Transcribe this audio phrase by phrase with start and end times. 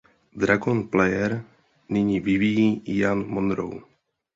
[0.33, 1.43] Dragon Player
[1.89, 3.81] nyní vyvíjí Ian Monroe.